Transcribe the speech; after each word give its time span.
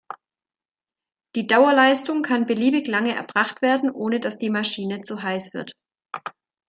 Die 1.35 1.45
"Dauerleistung" 1.45 2.23
kann 2.23 2.47
beliebig 2.47 2.87
lange 2.87 3.13
erbracht 3.13 3.61
werden, 3.61 3.91
ohne 3.91 4.19
dass 4.19 4.39
die 4.39 4.49
Maschine 4.49 5.01
zu 5.01 5.21
heiß 5.21 5.53
wird. 5.53 5.73